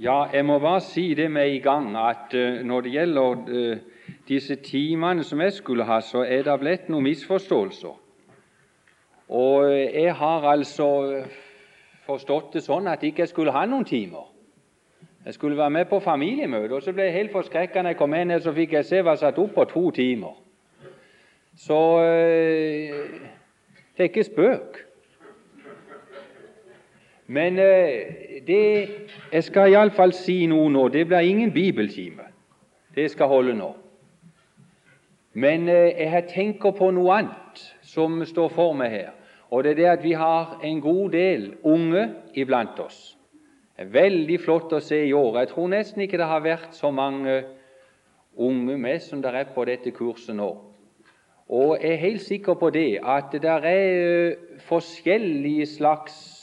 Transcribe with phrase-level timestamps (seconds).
[0.00, 3.78] Ja, jeg må bare si det med i gang at uh, når det gjelder uh,
[4.28, 7.96] disse timene som jeg skulle ha, så er det blitt noen misforståelser.
[9.28, 10.86] Og uh, jeg har altså
[12.06, 14.30] forstått det sånn at jeg ikke skulle ha noen timer.
[15.26, 18.14] Jeg skulle være med på familiemøte, og så ble jeg helt forskrekka når jeg kom
[18.14, 20.38] inn her, så fikk jeg se hva satt opp på to timer.
[21.58, 24.84] Så det er ikke spøk.
[27.28, 28.88] Men eh, det,
[29.32, 30.86] jeg skal iallfall si noe nå.
[30.88, 32.24] Det blir ingen bibeltime.
[32.96, 33.74] Det skal holde nå.
[35.36, 39.12] Men eh, jeg tenker på noe annet som står for meg her.
[39.52, 43.18] Og det er det at vi har en god del unge iblant oss.
[43.76, 45.42] Det er veldig flott å se i år.
[45.42, 47.42] Jeg tror nesten ikke det har vært så mange
[48.38, 50.48] unge med som det er på dette kurset nå.
[51.48, 56.37] Og jeg er helt sikker på det at det er eh, forskjellige slags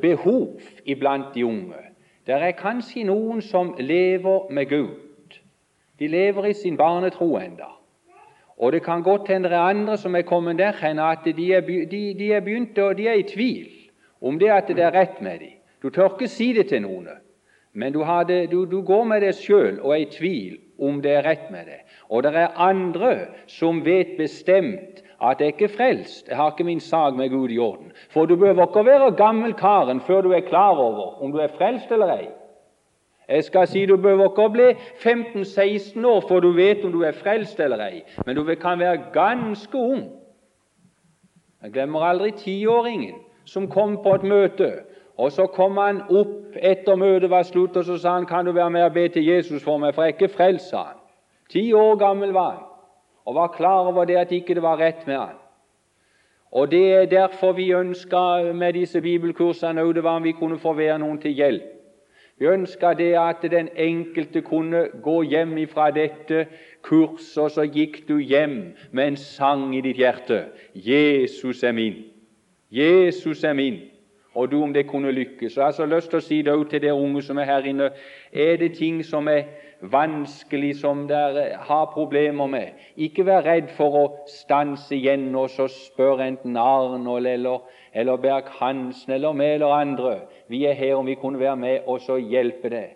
[0.00, 1.82] behov iblant de unge.
[2.26, 5.38] Det er kanskje noen som lever med Gud.
[5.98, 7.70] De lever i sin barnetro enda.
[8.56, 11.52] Og det kan godt hende det er andre som er kommet der hen at de
[11.52, 13.68] er, de, de er begynt og de er i tvil
[14.20, 15.56] om det at det er rett med dem.
[15.82, 17.08] Du tør ikke si det til noen,
[17.72, 21.12] men du, det, du, du går med det sjøl og er i tvil om det
[21.12, 21.82] er rett med det.
[22.08, 26.28] Og det er andre som vet bestemt at jeg ikke er frelst.
[26.28, 27.92] Jeg har ikke min sak med Gud i orden.
[28.10, 31.48] For du behøver ikke være gammel karen før du er klar over om du er
[31.58, 32.28] frelst eller ei.
[33.28, 37.12] Jeg skal si Du behøver ikke bli 15-16 år før du vet om du er
[37.12, 40.12] frelst eller ei, men du kan være ganske ung.
[41.62, 44.72] Jeg glemmer aldri tiåringen som kom på et møte.
[45.18, 48.52] Og Så kom han opp etter møtet var slutt, og så sa han, 'Kan du
[48.52, 50.96] være med og be til Jesus for meg, for jeg er ikke frelst', sa han.
[51.50, 52.75] Ti år gammel var han
[53.26, 55.36] og var klar over det at ikke det var rett med han.
[56.52, 60.98] Og Det er derfor vi ønska med disse bibelkursene òg om vi kunne få være
[60.98, 61.72] noen til hjelp.
[62.38, 66.46] Vi ønska det at den enkelte kunne gå hjem fra dette
[66.82, 70.44] kurset, og så gikk du hjem med en sang i ditt hjerte.
[70.74, 72.04] 'Jesus er min'.
[72.70, 73.80] Jesus er min.
[74.34, 75.52] Og du, om det kunne lykkes.
[75.52, 77.44] Så jeg har så lyst til å si det òg til dere unge som er
[77.44, 77.90] her inne.
[78.32, 79.42] Er det ting som er
[79.92, 85.68] vanskelig som dere har problemer med, ikke vær redd for å stanse igjen og så
[85.72, 90.14] spørre enten Arnold eller, eller Berg Hansen eller meg eller andre.
[90.48, 92.86] Vi er her om vi kunne være med og så hjelpe det.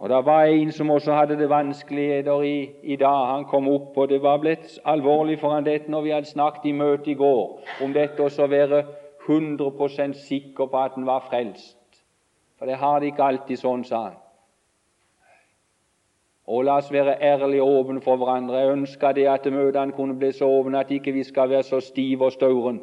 [0.00, 3.26] Og Det var en som også hadde det vanskeligheter i, i dag.
[3.34, 6.70] Han kom opp, og det var blitt alvorlig for han dette når vi hadde snakket
[6.70, 8.80] i møte i går om dette å være
[9.28, 11.76] 100% sikker på at han var frelst.
[12.58, 14.16] For det har de ikke alltid sånn, sa han.
[16.46, 18.56] Og la oss være ærlige og åpne for hverandre.
[18.56, 21.80] Jeg ønsker det at møtene kunne bli så åpne at ikke vi skal være så
[21.80, 22.80] stive og stauren.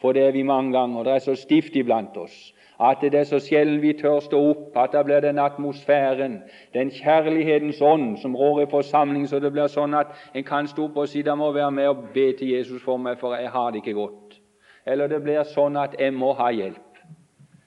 [0.00, 1.02] For det er vi mange ganger.
[1.02, 4.76] Det er så stivt iblant oss at det er så sjelden vi tør stå opp,
[4.76, 6.42] at det blir den atmosfæren,
[6.74, 10.84] den kjærlighetens ånd som rår i forsamling, så det blir sånn at en kan stå
[10.84, 13.50] opp og si 'Da må være med og be til Jesus for meg, for jeg
[13.50, 14.40] har det ikke godt'.
[14.86, 17.00] Eller det blir sånn at 'jeg må ha hjelp'.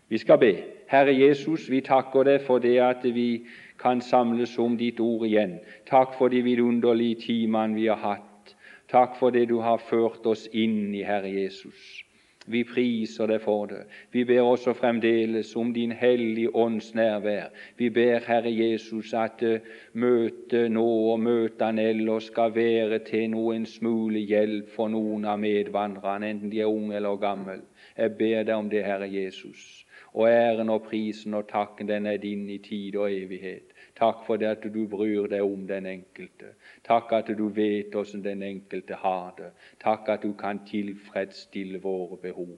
[0.10, 0.56] Vi skal be.
[0.88, 3.46] Herre Jesus, vi takker deg for det at vi
[3.80, 5.60] kan samles om ditt ord igjen.
[5.90, 8.56] Takk for de vidunderlige timene vi har hatt.
[8.90, 12.04] Takk for det du har ført oss inn i, Herre Jesus.
[12.50, 13.84] Vi priser deg for det.
[14.10, 17.52] Vi ber også fremdeles om Din Hellige Ånds nærvær.
[17.78, 19.60] Vi ber, Herre Jesus, at uh,
[19.94, 26.32] møtet nå og møtene ellers skal være til noen smule hjelp for noen av medvandrerne,
[26.34, 27.60] enten de er unge eller gamle.
[27.98, 29.86] Jeg ber deg om det, Herre Jesus.
[30.14, 33.74] Og æren og prisen og takken, den er din i tid og evighet.
[33.96, 36.54] Takk for det at du bryr deg om den enkelte.
[36.84, 39.52] Takk at du vet hvordan den enkelte har det.
[39.84, 42.58] Takk at du kan tilfredsstille våre behov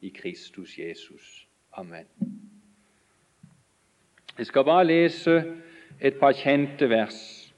[0.00, 1.46] i Kristus Jesus.
[1.72, 2.06] Amen.
[4.38, 5.44] Jeg skal bare lese
[6.00, 7.54] et par kjente vers,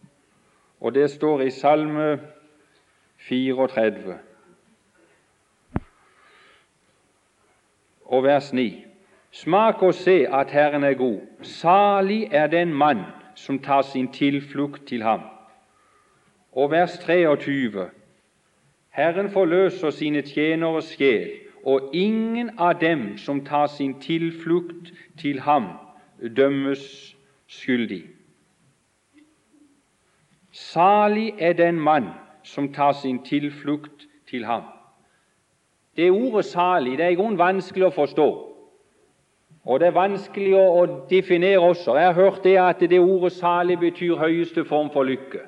[0.81, 2.21] og det står i Salme
[3.17, 4.19] 34
[8.05, 8.88] og vers 9.
[9.31, 11.21] Smak og se at Herren er god.
[11.43, 13.03] Salig er den mann
[13.35, 15.21] som tar sin tilflukt til ham.
[16.53, 17.91] Og vers 23.
[18.91, 21.31] Herren forløser sine tjeneres sjel,
[21.65, 25.67] og ingen av dem som tar sin tilflukt til ham,
[26.37, 27.15] dømmes
[27.47, 28.03] skyldig.
[30.53, 32.09] Salig er den mann
[32.43, 34.63] som tar sin tilflukt til ham.
[35.97, 38.29] Det ordet 'salig' det er i grunnen vanskelig å forstå.
[39.65, 41.97] Og det er vanskelig å, å definere også.
[41.99, 45.41] Jeg har hørt det at det ordet 'salig' betyr høyeste form for lykke.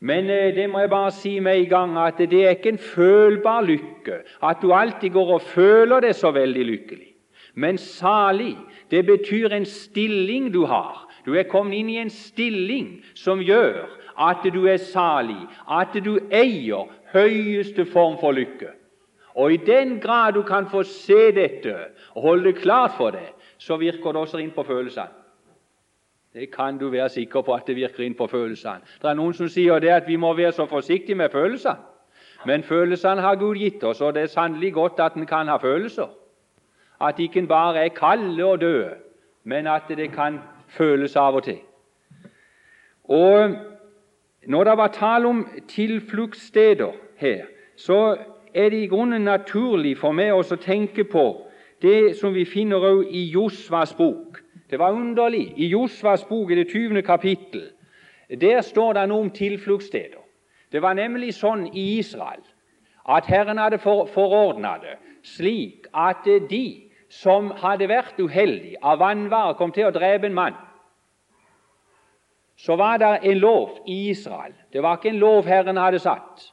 [0.00, 2.78] Men eh, det må jeg bare si med en gang at det er ikke en
[2.78, 7.12] følbar lykke, at du alltid går og føler deg så veldig lykkelig.
[7.54, 8.56] Men salig,
[8.90, 11.06] det betyr en stilling du har.
[11.24, 13.86] Du er kommet inn i en stilling som gjør
[14.20, 18.74] at du er salig, at du eier høyeste form for lykke.
[19.36, 21.74] Og i den grad du kan få se dette
[22.14, 25.12] og holde det klart for deg, så virker det også inn på følelsene.
[26.36, 28.84] Det kan du være sikker på at det virker inn på følelsene.
[29.02, 31.76] Det er noen som sier det at vi må være så forsiktige med følelsene.
[32.46, 35.56] Men følelsene har Gud gitt oss, og det er sannelig godt at en kan ha
[35.56, 36.08] følelser.
[37.00, 38.94] At ikke en bare er kalde og døde,
[39.44, 40.38] men at det kan
[40.68, 41.58] føles av og til.
[43.04, 43.56] Og
[44.46, 47.46] Når det var tale om tilfluktssteder her,
[47.76, 48.16] så
[48.56, 51.26] er det i grunnen naturlig for meg å tenke på
[51.84, 54.40] det som vi finner i Josvas bok.
[54.70, 55.52] Det var underlig.
[55.56, 57.02] I Josvas bok i det 20.
[57.02, 57.72] kapittel
[58.40, 60.22] der står det noe om tilfluktssteder.
[60.72, 62.42] Det var nemlig sånn i Israel
[63.06, 69.54] at Herren hadde for, forordna det slik at de som hadde vært uheldige av vannvare,
[69.54, 70.56] kom til å drepe en mann.
[72.56, 74.54] Så var det en lov i Israel.
[74.72, 76.48] Det var ikke en lov Herren hadde satt,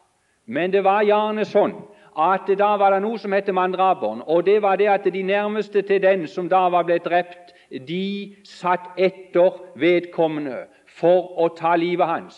[0.46, 1.74] men det var gjerne sånn
[2.18, 5.82] at da var det noe som het mandraborn, og det var det at de nærmeste
[5.82, 7.54] til den som da var blitt drept,
[7.88, 12.38] de satt etter vedkommende for å ta livet hans.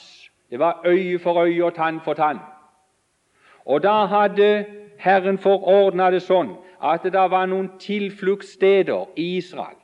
[0.50, 2.40] Det var øye for øye og tann for tann.
[3.66, 4.66] Og da hadde
[4.98, 9.76] Herren forordna det sånn at det var noen tilfluktssteder i Israel.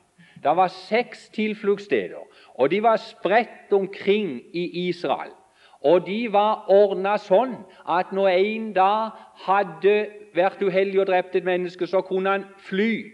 [0.42, 2.22] Det var seks tilfluktssteder,
[2.58, 5.34] og de var spredt omkring i Israel.
[5.82, 7.56] Og de var ordna sånn
[7.90, 9.10] at når en da
[9.46, 9.94] hadde
[10.34, 13.04] vært uheldig og drept et menneske, så kunne han fly.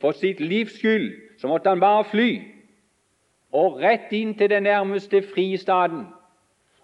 [0.00, 1.10] For sitt livs skyld
[1.40, 2.30] så måtte han bare fly.
[3.52, 6.06] Og rett inn til den nærmeste fristaden.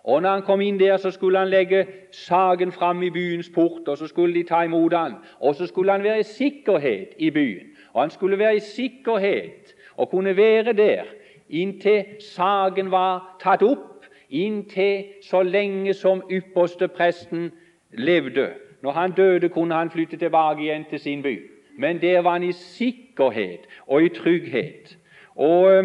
[0.04, 3.88] Og når han kom inn der, så skulle han legge saken fram i byens port,
[3.88, 5.14] og så skulle de ta imot han.
[5.40, 7.76] Og så skulle han være i sikkerhet i byen.
[7.92, 11.04] Og han skulle være i sikkerhet og kunne være der
[11.52, 13.91] inntil saken var tatt opp
[14.32, 17.50] inntil så lenge som ypperste presten
[17.92, 18.50] levde.
[18.82, 21.36] Når han døde, kunne han flytte tilbake igjen til sin by.
[21.78, 24.98] Men der var han i sikkerhet og i trygghet.
[25.36, 25.84] Og eh,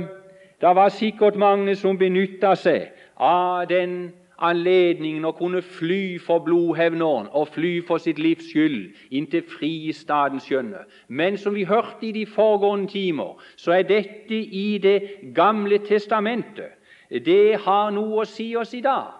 [0.62, 7.30] det var sikkert mange som benytta seg av den anledningen å kunne fly for blodhevneren
[7.34, 10.86] og fly for sitt livs skyld inntil fristaden skjønner.
[11.08, 16.76] Men som vi hørte i de foregående timer, så er dette i Det gamle testamentet
[17.09, 19.13] det har noe å si oss i dag.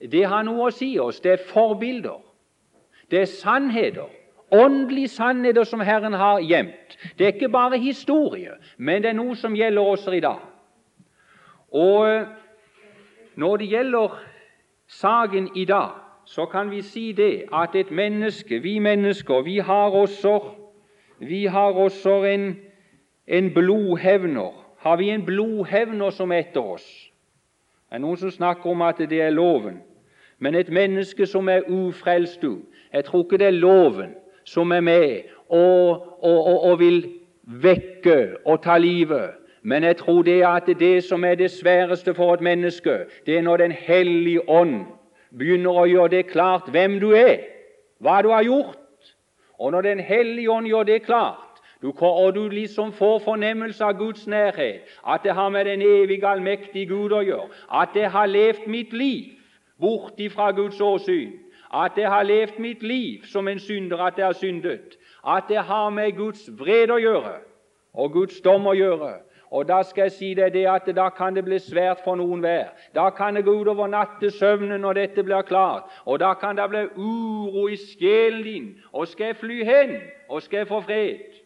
[0.00, 1.20] Det har noe å si oss.
[1.20, 2.18] Det er forbilder.
[3.10, 4.10] Det er sannheter.
[4.50, 6.98] Åndelige sannheter som Herren har gjemt.
[7.18, 10.42] Det er ikke bare historie, men det er noe som gjelder oss i dag.
[11.70, 12.26] Og
[13.36, 14.18] når det gjelder
[14.86, 15.90] saken i dag,
[16.24, 20.40] så kan vi si det at et menneske, vi mennesker, vi har også,
[21.18, 22.56] vi har også en,
[23.26, 26.86] en blodhevner har vi en blodhevner som er etter oss.
[27.86, 29.80] Det er noen som snakker om at det er loven.
[30.38, 32.44] Men et menneske som er ufrelst,
[32.92, 34.14] jeg tror ikke det er loven
[34.44, 37.00] som er med og, og, og, og vil
[37.42, 39.30] vekke og ta livet.
[39.62, 43.42] Men jeg tror det at det som er det sværeste for et menneske, det er
[43.42, 44.84] når Den hellige ånd
[45.38, 47.40] begynner å gjøre det klart hvem du er,
[47.98, 48.78] hva du har gjort.
[49.58, 51.45] Og når Den hellige ånd gjør det klart,
[51.82, 56.26] du, og du liksom får fornemmelse av Guds nærhet, at det har med den evige,
[56.26, 59.34] allmektige Gud å gjøre, at det har levd mitt liv
[59.80, 61.32] bort ifra Guds åsyn,
[61.74, 65.58] at det har levd mitt liv som en synder, at det har syndet, at det
[65.58, 67.38] har med Guds vred å gjøre
[67.96, 69.14] og Guds dom å gjøre.
[69.50, 72.40] Og Da skal jeg si deg det at da kan det bli svært for noen
[72.42, 72.74] hver.
[72.94, 75.84] Da kan det gå utover nattesøvnen når dette blir klart.
[76.04, 78.66] Og da kan det bli uro i sjelen din.
[78.92, 79.96] Og skal jeg fly hen?
[80.28, 81.45] Og skal jeg få fred?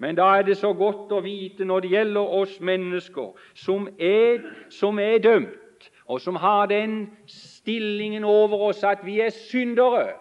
[0.00, 4.40] Men da er det så godt å vite når det gjelder oss mennesker som er,
[4.72, 10.14] som er dømt, og som har den stillingen over oss at vi er syndere,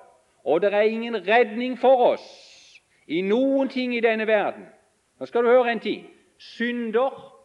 [0.43, 2.27] og det er ingen redning for oss
[3.07, 4.67] i noen ting i denne verden.
[5.19, 6.05] Nå skal du høre en ting.
[6.37, 7.35] Synder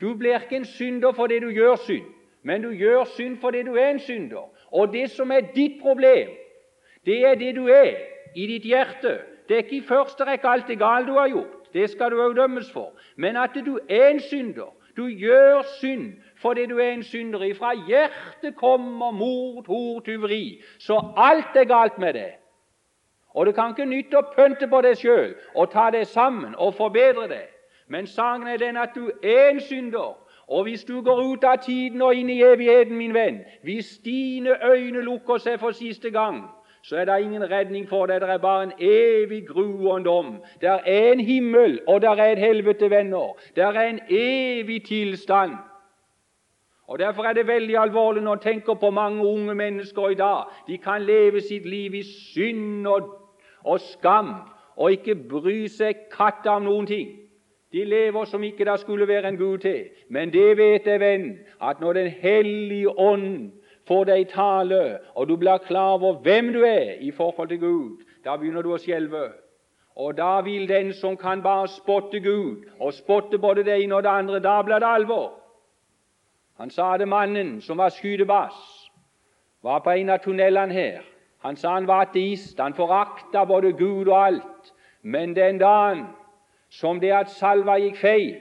[0.00, 2.06] Du blir ikke en synder fordi du gjør synd,
[2.42, 4.48] men du gjør synd fordi du er en synder.
[4.72, 6.28] Og det som er ditt problem,
[7.04, 8.00] det er det du er
[8.34, 9.18] i ditt hjerte.
[9.50, 11.72] Det er ikke i første rekke alt det gale du har gjort.
[11.74, 12.92] Det skal du òg dømmes for.
[13.16, 14.70] Men at du er en synder.
[14.96, 17.42] Du gjør synd fordi du er en synder.
[17.42, 20.62] Ifra hjertet kommer mord, hor, tyveri.
[20.78, 22.30] Så alt er galt med det.
[23.34, 26.74] Og det kan ikke nytte å pynte på deg sjøl og ta det sammen og
[26.78, 27.46] forbedre det.
[27.88, 30.14] Men sangen er den at du er en synder.
[30.46, 34.54] Og hvis du går ut av tiden og inn i evigheten, min venn, hvis dine
[34.62, 36.44] øyne lukker seg for siste gang,
[36.82, 38.20] så er det ingen redning for deg.
[38.20, 40.36] Det er bare en evig gruåndom.
[40.60, 43.36] Det er en himmel, og det er et helvete, venner.
[43.56, 45.52] Det er en evig tilstand.
[46.90, 50.44] Og Derfor er det veldig alvorlig når en tenker på mange unge mennesker i dag.
[50.66, 53.02] De kan leve sitt liv i synd og,
[53.64, 54.34] og skam
[54.76, 57.08] og ikke bry seg katta om noen ting.
[57.72, 59.84] De lever som ikke det skulle være en Gud til.
[60.08, 63.52] Men det vet jeg, venn, at når Den hellige ånd
[63.88, 68.04] får deg tale, og du blir klar over hvem du er i forhold til Gud,
[68.24, 69.30] da begynner du å skjelve.
[69.96, 74.02] Og da vil den som kan bare spotte Gud, og spotte både det ene og
[74.02, 75.32] det andre, da blir det alvor.
[76.60, 78.90] Han sa det mannen som var skytebass,
[79.62, 81.00] var på en av tunnelene her.
[81.40, 84.72] Han sa han var ateist, han forakta både Gud og alt.
[85.02, 86.06] Men den dagen
[86.68, 88.36] som det at salva gikk feil,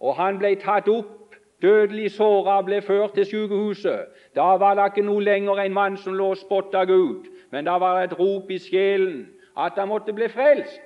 [0.00, 1.19] og han ble tatt opp
[1.62, 4.06] dødelig såra ble ført til sykehuset.
[4.36, 7.78] Da var det ikke noe lenger en mann som lå og spotta Gud, men da
[7.78, 9.26] var det et rop i sjelen
[9.56, 10.80] at han måtte bli frelst.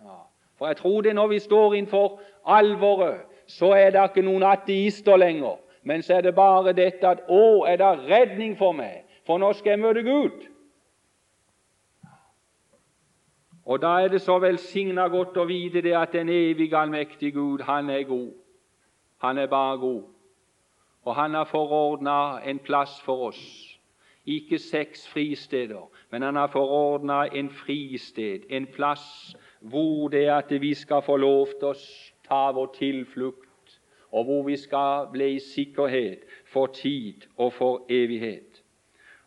[0.00, 0.18] Ja,
[0.58, 5.16] for jeg tror det når vi står innenfor alvoret, så er det ikke noen ateister
[5.16, 5.56] lenger.
[5.82, 9.52] Men så er det bare dette at 'Å, er det redning for meg, for nå
[9.52, 10.48] skal jeg møte Gud'.
[13.66, 17.62] Og Da er det så velsigna godt å vite det at den evige, allmektige Gud,
[17.62, 18.32] han er god.
[19.18, 20.02] Han er bare god.
[21.02, 23.78] Og han har forordna en plass for oss.
[24.26, 30.60] Ikke seks fristeder, men han har forordna en fristed, en plass hvor det er at
[30.60, 31.74] vi skal få lov til å
[32.26, 33.78] ta vår tilflukt,
[34.10, 38.62] og hvor vi skal bli i sikkerhet for tid og for evighet.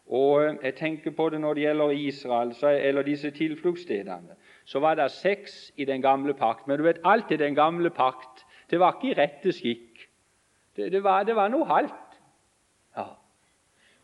[0.09, 4.35] Og Jeg tenker på det når det gjelder Israel, eller disse tilfluktsstedene.
[4.65, 6.67] Så var det seks i den gamle pakt.
[6.67, 10.09] Men du vet, alt i den gamle pakt det var ikke i rette skikk.
[10.75, 12.19] Det, det, var, det var, noe halvt.
[12.97, 13.05] Ja.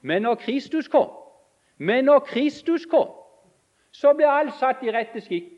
[0.01, 1.11] Men når Kristus kom,
[1.77, 3.11] men når Kristus kom,
[3.91, 5.51] så ble alt satt i rette skikk.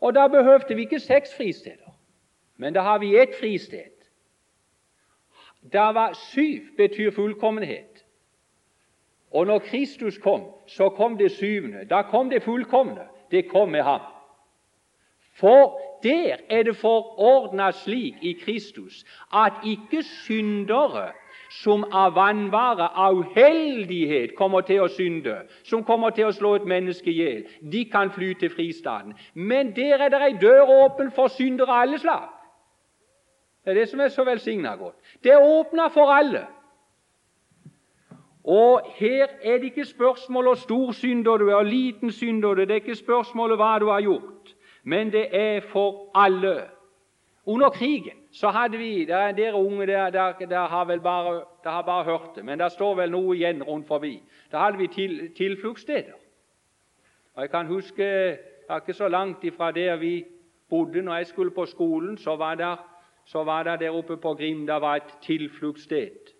[0.00, 1.94] Og da behøvde vi ikke seks fristeder,
[2.56, 3.96] men da har vi ett fristed.
[5.72, 8.06] Da var syv betyr fullkommenhet.
[9.30, 11.84] Og når Kristus kom, så kom det syvende.
[11.84, 13.06] Da kom det fullkomne.
[13.30, 14.00] Det kom med ham.
[15.32, 19.04] For der er det forordna slik i Kristus
[19.34, 21.12] at ikke syndere
[21.50, 25.34] som av vannvare, av uheldighet, kommer til å synde,
[25.66, 27.40] som kommer til å slå et menneske i hjel,
[27.72, 29.16] de kan fly til fristaden.
[29.34, 32.28] Men der er det ei dør åpen for syndere av alle slag.
[33.64, 34.96] Det er det som er så velsigna godt.
[35.22, 36.46] Det er åpna for alle.
[38.44, 42.62] Og her er det ikke spørsmål om stor synder du er, og liten synder du
[42.62, 42.70] er.
[42.70, 46.64] Det er ikke spørsmålet hva du har gjort men det er for alle.
[47.46, 51.44] Under krigen så hadde vi det er Dere unge der, der, der har vel bare,
[51.64, 54.22] der har bare hørt det, men det står vel noe igjen rundt forbi.
[54.52, 56.12] Da hadde vi til, tilfluktssteder.
[57.34, 60.24] Og Jeg kan huske det er ikke så langt ifra der vi
[60.68, 62.78] bodde når jeg skulle på skolen, så var det,
[63.24, 63.44] så
[63.80, 66.32] der oppe på Grim det var et tilfluktssted.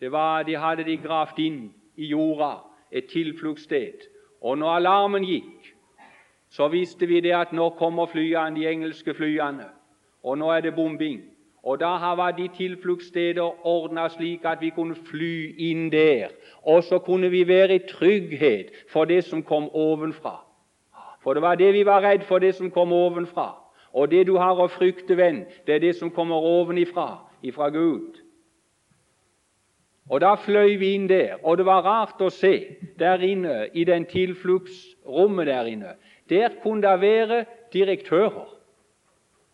[0.00, 0.12] Det
[0.46, 2.58] de hadde de gravd inn i jorda,
[2.92, 4.04] et tilfluktssted.
[4.40, 5.75] Og når alarmen gikk,
[6.56, 9.66] så visste vi det at nå kommer flyene, de engelske flyene,
[10.24, 11.20] og nå er det bombing.
[11.66, 16.28] Og Da var de tilfluktssteder ordna slik at vi kunne fly inn der.
[16.62, 20.44] Og så kunne vi være i trygghet for det som kom ovenfra.
[21.22, 23.56] For det var det vi var redd for, det som kom ovenfra.
[23.92, 28.22] Og det du har å frykte, venn, det er det som kommer ovenifra, ifra Gud.
[30.10, 33.84] Og Da fløy vi inn der, og det var rart å se der inne i
[33.84, 35.96] den tilfluktsrommet der inne.
[36.28, 38.46] Der kunne det være direktører.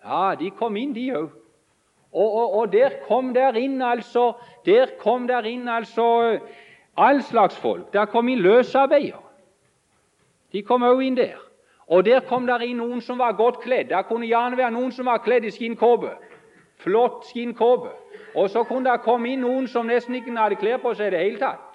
[0.05, 1.31] Ja, de kom inn, de òg.
[2.13, 4.33] Og, og, og, der kom der inn altså
[4.67, 6.39] der kom der inn altså
[6.97, 7.93] all slags folk.
[7.93, 9.23] Der kom inn løsarbeidere.
[10.53, 11.41] De kom òg inn der.
[11.87, 13.89] Og der kom der inn noen som var godt kledd.
[13.89, 16.13] Der kunne gjerne være noen som var kledd i skinnkåpe.
[16.77, 17.91] Flott skinnkåpe.
[18.35, 21.17] Og så kunne det komme inn noen som nesten ikke hadde klær på seg i
[21.17, 21.72] det hele tatt.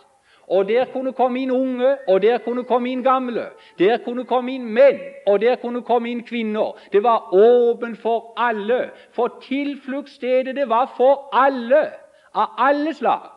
[0.48, 3.50] Og der kunne komme inn unge, og der kunne komme inn gamle.
[3.80, 6.78] Der kunne komme inn menn, og der kunne komme inn kvinner.
[6.92, 8.90] Det var åpen for alle.
[9.12, 11.90] For tilfluktsstedet det var for alle,
[12.34, 13.28] av alle slag.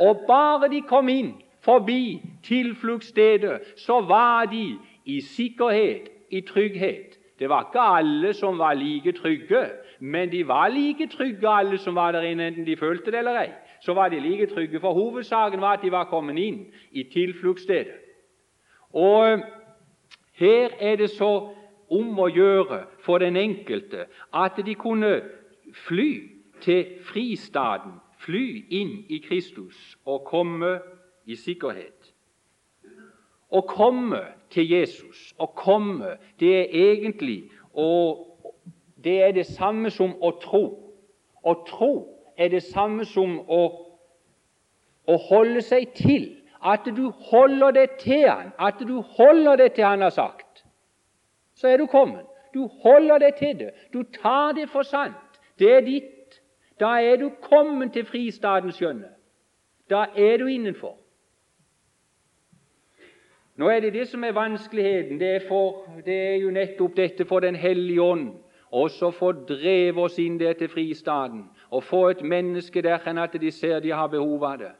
[0.00, 1.34] Og bare de kom inn
[1.64, 7.16] forbi tilfluktsstedet, så var de i sikkerhet, i trygghet.
[7.38, 9.66] Det var ikke alle som var like trygge,
[10.00, 13.40] men de var like trygge, alle som var der inne, enten de følte det eller
[13.40, 13.52] ei
[13.84, 14.80] så var de like trygge.
[14.80, 16.60] For hovedsaken var at de var kommet inn
[16.92, 18.00] i tilfluktsstedet.
[18.92, 19.42] Og
[20.32, 21.50] her er det så
[21.90, 25.20] om å gjøre for den enkelte at de kunne
[25.74, 26.10] fly
[26.64, 30.78] til fristaden, fly inn i Kristus og komme
[31.26, 32.14] i sikkerhet.
[33.52, 38.30] Å komme til Jesus, å komme, det er egentlig å
[39.04, 40.62] Det er det samme som å tro.
[41.44, 43.62] Å tro er det samme som å,
[45.06, 46.30] å holde seg til.
[46.64, 50.64] At du holder det til han, at du holder det til han har sagt.
[51.54, 52.24] Så er du kommet.
[52.54, 53.70] Du holder det til det.
[53.92, 55.40] Du tar det for sant.
[55.58, 56.40] Det er ditt.
[56.80, 59.12] Da er du kommet til fristaden, skjønner.
[59.90, 60.96] Da er du innenfor.
[63.56, 65.20] Nå er det det som er vanskeligheten.
[65.20, 68.32] Det er, for, det er jo nettopp dette for Den hellige ånd
[68.74, 73.34] også få drevet oss inn der til fristaden og få et menneske der hen at
[73.40, 74.72] de ser de har behov av det.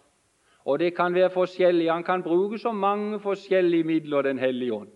[0.64, 1.92] Og det kan være forskjellig.
[1.92, 4.88] Han kan bruke så mange forskjellige midler, Den hellige ånd.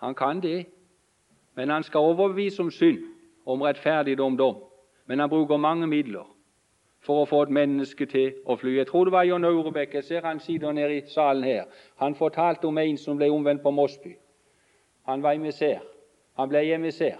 [0.00, 0.66] Han kan det.
[1.54, 2.98] Men han skal overbevise om synd,
[3.46, 4.56] om rettferdigdom, dom.
[5.06, 6.26] Men han bruker mange midler
[7.00, 8.76] for å få et menneske til å fly.
[8.76, 9.94] Jeg tror det var John Aurebekk.
[9.94, 11.64] Jeg ser han sitter nede i salen her.
[11.96, 14.16] Han fortalte om en som ble omvendt på Mosby.
[15.08, 15.80] Han var emissær.
[16.36, 17.16] Han ble emissær.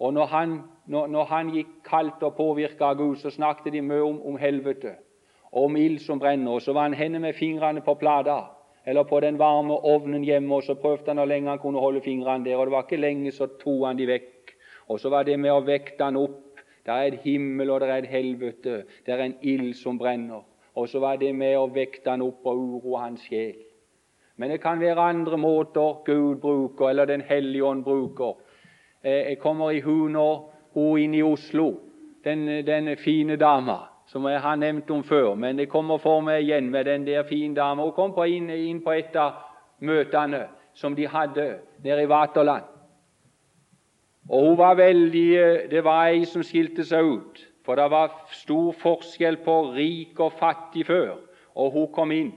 [0.00, 3.82] Og når han, når, når han, gikk kaldt og påvirka av Gud, så snakket de
[3.82, 4.96] mye om, om helvete
[5.52, 6.52] og om ild som brenner.
[6.52, 8.40] Og så var han henne med fingrene på plata
[8.86, 12.00] eller på den varme ovnen hjemme, og så prøvde han hvor lenge han kunne holde
[12.02, 12.56] fingrene der.
[12.56, 14.54] og Det var ikke lenge, så tok han de vekk.
[14.88, 16.52] Og så var det med å vekte han opp
[16.86, 18.84] det er et himmel, og det er et helvete.
[19.06, 20.42] Det er en ild som brenner.
[20.74, 23.60] Og så var det med å vekte han opp og uroe hans sjel.
[24.36, 28.34] Men det kan være andre måter Gud bruker, eller Den hellige ånd bruker.
[29.04, 31.72] Eh, jeg kommer i hu nå, hun inne i Oslo,
[32.24, 35.34] den, den fine dama som jeg har nevnt om før.
[35.34, 37.86] Men det kommer for meg igjen med den der fine dama.
[37.86, 39.40] Hun kom på inn, inn på et av
[39.80, 41.46] møtene som de hadde
[41.84, 42.68] nede i Vaterland.
[44.30, 48.12] Og hun var veldig, eh, Det var ei som skilte seg ut, for det var
[48.30, 51.16] stor forskjell på rik og fattig før.
[51.56, 52.32] Og hun kom inn.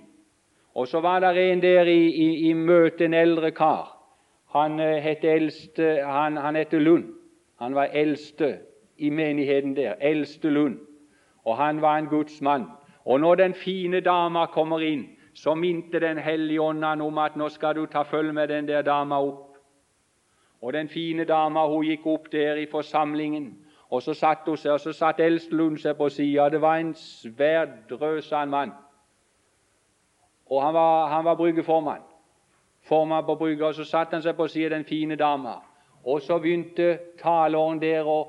[0.75, 3.95] Og så var det en der i, i, i møtet, en eldre kar.
[4.47, 7.13] Han eh, het eldste, han, han het Lund.
[7.59, 8.59] Han var eldste
[8.97, 9.93] i menigheten der.
[9.99, 10.79] Eldste Lund.
[11.43, 12.65] Og han var en gudsmann.
[13.05, 17.49] Og når den fine dama kommer inn, så minte Den hellige ånd om at nå
[17.49, 19.57] skal du ta følge med den der dama opp.
[20.61, 23.57] Og den fine dama hun gikk opp der i forsamlingen,
[23.89, 26.49] og så satt hun seg, og så satt Elstelund seg på sida.
[26.49, 28.71] Det var en svært drøsan mann.
[30.45, 32.01] Og han var, han var bryggeformann.
[32.81, 35.59] Formann på brygga, og så satt han seg på sida den fine dama.
[36.05, 38.19] Og så begynte taleren der å,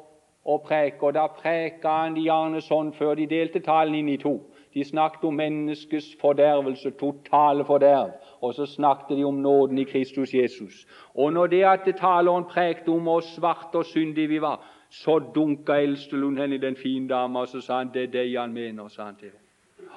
[0.45, 4.21] å preke, og da preka han de gjerne sånn før de delte talen inn i
[4.21, 4.39] to.
[4.77, 10.35] De snakket om menneskets fordervelse, totale forderv, og så snakket de om nåden i Kristus
[10.35, 10.85] Jesus.
[11.15, 14.61] Og når det at taleren prekte om oss svarte og syndige vi var,
[14.91, 18.27] så dunka Eldstelund henne i den fine dama, og så sa han det er det
[18.39, 18.89] han mener.
[18.89, 19.91] sa han til henne.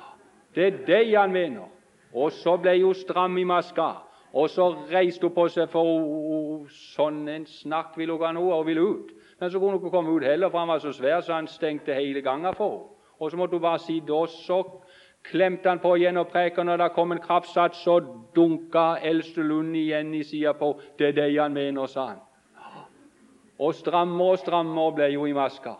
[0.55, 1.67] Det er det han mener.
[2.13, 3.91] Og så ble hun stram i maska,
[4.33, 8.67] og så reiste hun på seg, for sånn en snakk ville hun ha noe, og
[8.67, 9.11] ville ut.
[9.39, 11.47] Men så kunne hun ikke komme ut heller, for han var så svær, så han
[11.47, 12.95] stengte hele gangen for henne.
[13.19, 14.13] Og så måtte hun bare sitte.
[14.13, 14.63] Og så
[15.23, 16.63] klemte han på igjen og preka.
[16.63, 17.99] Når det kom en kraftsats, så
[18.35, 20.79] dunka Eldste Lund igjen i sida på.
[20.99, 22.21] Det er det han mener, sa han.
[23.59, 25.75] Og strammere og strammere ble jo i maska.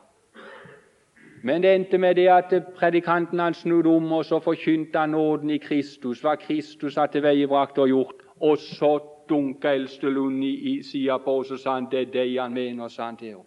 [1.44, 5.50] Men det endte med det at predikanten han snudde om, og så forkynte han nåden
[5.50, 8.19] i Kristus, hva Kristus hadde veiebrakt og gjort.
[8.42, 9.00] Og så
[9.30, 13.06] dunka eldstelunden i, sida på, og så sa han det er det han mener, sa
[13.06, 13.46] han til henne.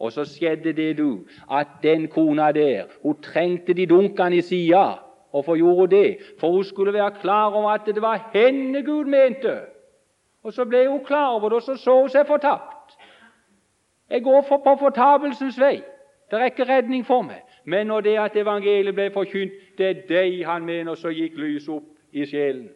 [0.00, 4.84] Og så skjedde det, du, at den kona der hun trengte de dunkene i sida.
[5.30, 6.18] Hvorfor gjorde hun det?
[6.40, 9.60] For hun skulle være klar over at det var henne Gud mente.
[10.42, 12.96] Og så ble hun klar over det, og så så hun seg fortapt.
[14.10, 15.82] Jeg går for på fortapelsens vei.
[16.30, 17.42] Det er ikke redning for meg.
[17.64, 21.74] Men når det at evangeliet ble forkynt, det er deg han mener, så gikk lyset
[21.74, 22.68] opp i sjelen.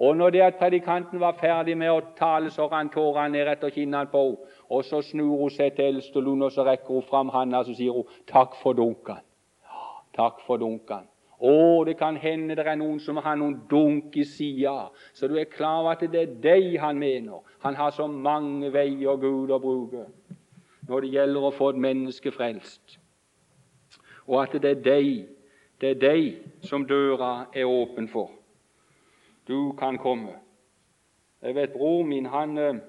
[0.00, 3.72] Og når det at predikanten var ferdig med å tale, så rant tårene ned etter
[3.74, 4.56] kinnene på henne.
[4.70, 7.92] Og så snur hun seg til Eldstelund, og så rekker hun fram handa så sier
[7.92, 9.20] hun, 'Takk for dunken'.
[10.16, 11.08] Takk for dunken.
[11.40, 15.38] Å, det kan hende det er noen som har noen dunk i sida, så du
[15.38, 17.40] er klar over at det er deg han mener.
[17.62, 20.06] Han har så mange veier Gud å bruke
[20.88, 22.98] når det gjelder å få et menneske frelst.
[24.26, 25.28] Og at det er deg,
[25.80, 28.39] det er deg som døra er åpen for
[29.50, 30.38] du kan komme.
[31.42, 32.80] Jeg vet bror min, han, eh,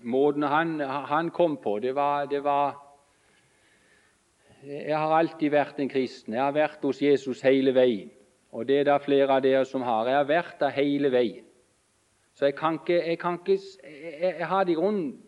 [0.00, 2.84] Måten han, han kom på, det var, det var
[4.62, 6.34] Jeg har alltid vært en kristen.
[6.34, 8.10] Jeg har vært hos Jesus hele veien.
[8.50, 10.06] Og det er det flere av dere som har.
[10.06, 11.44] Jeg har vært der hele veien.
[12.34, 15.22] Så jeg kan ikke Jeg, kan ikke, jeg, jeg har det i grunnen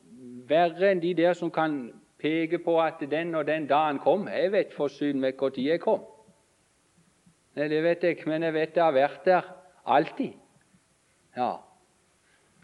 [0.49, 4.29] verre enn de der som kan peke på at den og den dagen kom.
[4.29, 6.03] Jeg vet for synd meg når jeg kom.
[7.55, 10.33] Nei, det vet jeg ikke, men jeg vet jeg har vært der alltid.
[11.37, 11.53] Ja.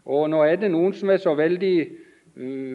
[0.05, 1.75] Og nå er det noen som er så veldig,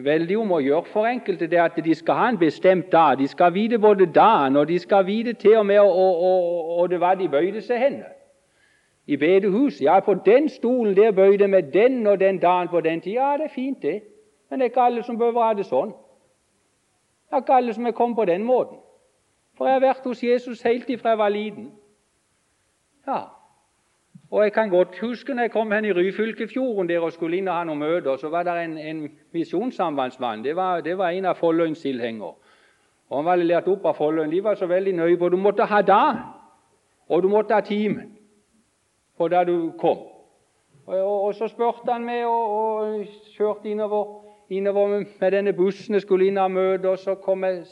[0.05, 3.17] veldig om å gjøre for enkelte det at de skal ha en bestemt dag.
[3.17, 7.17] De skal vite både dagen, og de skal vite til og med og, det var
[7.17, 8.03] de bøyde seg hen.
[9.07, 9.81] I bedehuset.
[9.81, 13.17] Ja, på den stolen der bøyde med den og den dagen på den tid.
[13.17, 14.03] Ja, det er fint, det.
[14.49, 15.91] Men det er ikke alle som behøver ha det sånn.
[17.27, 18.77] Det er ikke alle som er kommet på den måten.
[19.57, 21.71] For jeg har vært hos Jesus helt ifra jeg var liten.
[23.07, 23.23] Ja,
[24.33, 27.47] og Jeg kan godt huske når jeg kom hen i Ryfylkefjorden der og skulle inn
[27.47, 30.41] og ha noen møter, så var det en, en misjonssambandsmann.
[30.43, 32.33] Det var, det var en av Folløyens tilhengere.
[33.09, 34.31] Og Han var lært opp av Folløyen.
[34.31, 36.17] De var så veldig nøye på du måtte ha da.
[37.09, 38.17] og du måtte ha timen
[39.17, 39.97] på da du kom.
[40.85, 43.05] Og, og, og Så spurte han meg og, og
[43.37, 44.87] kjørte innover, innover
[45.19, 45.93] med denne bussen.
[45.93, 47.65] Jeg skulle inn og møte, og så kom jeg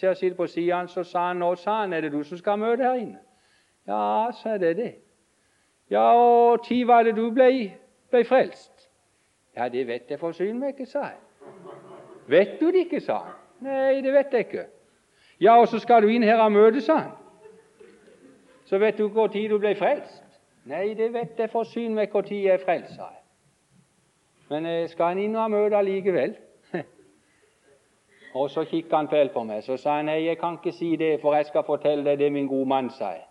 [0.00, 2.38] til å sitte på siden, så sa han nå sa han, er det du som
[2.38, 3.20] skal møte her inne.
[3.86, 4.94] Ja, så er det det.
[5.90, 7.72] Ja, og når var det du ble,
[8.10, 8.88] ble, frelst?
[9.56, 11.20] Ja, det vet jeg forsyne meg ikke, sa jeg.
[12.28, 13.36] Vet du det ikke, sa han.
[13.64, 14.64] Nei, det vet jeg ikke.
[15.40, 17.14] Ja, og så skal du inn her og møte, sa han.
[18.64, 20.24] Så vet du hvor tid du ble frelst?
[20.68, 23.22] Nei, det vet jeg forsyne meg hvor tid jeg er frelst, sa jeg.
[24.50, 26.36] Men eh, skal han inn og møte allikevel?
[28.38, 29.64] og så kikket han vel på meg.
[29.64, 32.32] Så sa han nei, jeg kan ikke si det, for jeg skal fortelle deg det,
[32.32, 33.27] min gode mann, sa jeg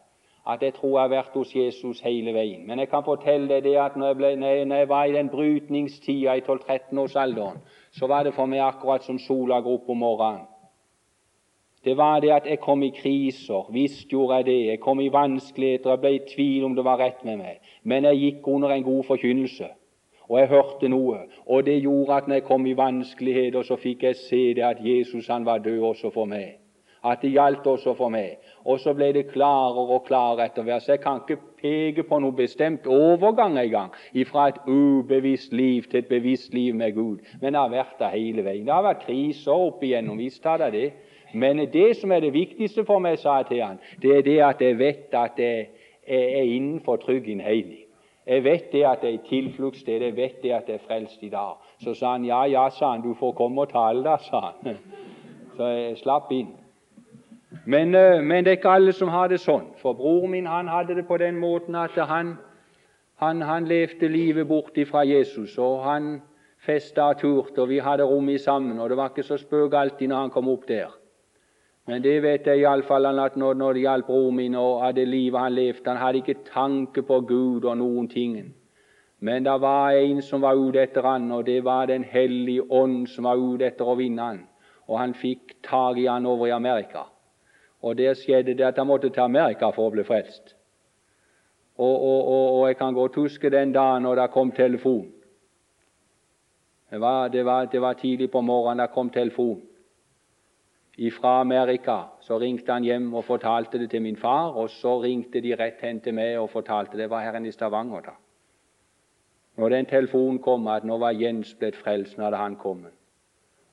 [0.47, 2.67] at jeg tror jeg har vært hos Jesus hele veien.
[2.67, 5.29] Men jeg kan fortelle deg det at når jeg, ble, når jeg var i den
[5.29, 7.57] brytningstida i 12-13-årsalderen,
[7.91, 10.45] så var det for meg akkurat som sola går opp om morgenen.
[11.85, 13.67] Det var det at jeg kom i kriser.
[13.71, 14.59] Visst gjorde jeg det.
[14.65, 15.89] Jeg kom i vanskeligheter.
[15.89, 17.59] Jeg ble i tvil om det var rett med meg.
[17.83, 19.69] Men jeg gikk under en god forkynnelse.
[20.27, 21.21] Og jeg hørte noe.
[21.45, 24.83] Og det gjorde at når jeg kom i vanskeligheter, så fikk jeg se det at
[24.83, 26.57] Jesus han var død også for meg
[27.11, 28.37] at det gjaldt også for meg.
[28.65, 30.83] Og så ble det klarere og klarere etter hvert.
[30.83, 33.95] Så jeg kan ikke peke på noe bestemt overgang engang
[34.27, 37.17] fra et ubevisst liv til et bevisst liv med Gud.
[37.41, 38.65] Men det har vært det hele veien.
[38.65, 40.17] Det har vært kriser opp igjennom.
[40.17, 40.91] Visst har det det.
[41.33, 44.37] Men det som er det viktigste for meg, sa jeg til han, det er det
[44.43, 45.67] at jeg vet at jeg
[46.07, 47.83] er innenfor trygg innhegning.
[48.27, 50.01] Jeg vet det at jeg er i tilfluktssted.
[50.01, 51.55] Jeg vet det at jeg er frelst i dag.
[51.83, 54.79] Så sa han ja, ja, sa han, du får komme og tale, da, sa han.
[55.57, 56.49] Så jeg slapp inn.
[57.65, 59.69] Men, eh, men, det er ikke alle som har det sånn.
[59.81, 62.35] For broren min han hadde det på den måten at han,
[63.23, 65.57] han, han levde livet bort fra Jesus.
[65.57, 66.21] Og han
[66.59, 68.79] festa og turte, og vi hadde rom i sammen.
[68.79, 70.91] Og det var ikke så spøk alltid når han kom opp der.
[71.87, 75.07] Men det vet jeg iallfall at når, når det gjaldt broren min og av det
[75.07, 78.53] livet han levde Han hadde ikke tanke på Gud og noen ting.
[79.19, 83.07] Men det var en som var ute etter han, og det var Den hellige ånd
[83.07, 84.41] som var ute etter å vinne han.
[84.87, 87.07] Og han fikk tak i han over i Amerika.
[87.87, 90.55] Og der skjedde det at han måtte til Amerika for å bli frelst.
[91.77, 95.07] Og, og, og, og jeg kan godt huske den dagen når det kom telefon.
[96.91, 99.61] Det var, det var, det var tidlig på morgenen det kom telefon
[101.13, 101.97] fra Amerika.
[102.21, 105.81] Så ringte han hjem og fortalte det til min far, og så ringte de rett
[105.81, 108.01] hen til meg og fortalte det var her i Stavanger.
[108.01, 108.15] da.
[109.57, 112.96] Når den telefonen kom at nå var Jens blitt frelst, når han kommet.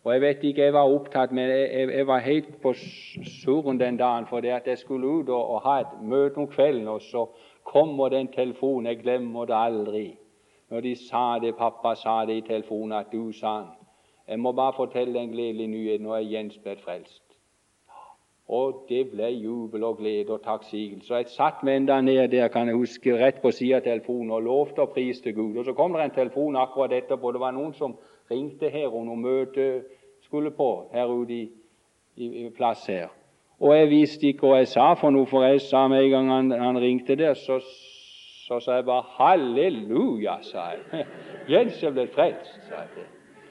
[0.05, 3.97] Og Jeg vet ikke, jeg var opptatt, men jeg, jeg var helt på surren den
[3.97, 7.27] dagen fordi at jeg skulle ut og, og, ha et møte om kvelden, og så
[7.65, 8.87] kommer den telefonen.
[8.87, 10.17] Jeg glemmer det aldri.
[10.71, 13.73] Når de sa det, pappa sa det i telefonen, at du sa han.
[14.29, 16.01] Jeg må bare fortelle en gledelig nyhet.
[16.01, 17.23] Nå er Jens blitt frelst.
[18.49, 21.15] Og det ble jubel og glede og takksigelse.
[21.15, 24.43] Jeg satt meg enda ned der, kan jeg huske, rett på siden av telefonen og
[24.45, 25.57] lovte og priste Gud.
[25.57, 27.33] Og så kom det en telefon akkurat etterpå.
[27.33, 27.97] Det var noen som
[28.31, 29.67] ringte her og noe møte
[30.25, 31.45] skulle på her ute i,
[32.17, 33.09] i, plass her.
[33.61, 36.31] Og jeg visste ikke hva jeg sa for noe, for jeg sa med en gang
[36.33, 37.61] han, han ringte der, så,
[38.47, 41.07] så sa jeg bare 'halleluja', sa jeg.
[41.53, 43.07] Jens er blitt frelst, sa jeg.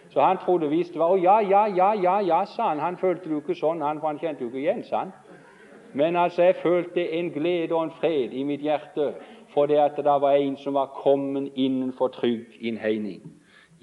[0.09, 2.79] Så han trodde visst det var Å ja, ja, ja, ja, ja, sa han.
[2.79, 5.13] Han følte jo ikke sånn, han, for han kjente jo ikke Jens, han.
[5.93, 9.13] Men altså, jeg følte en glede og en fred i mitt hjerte
[9.53, 13.21] for det at det var en som var kommet innenfor trygg innhegning.